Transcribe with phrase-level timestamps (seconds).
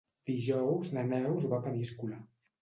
[0.29, 2.19] Dijous na Neus va a Peníscola.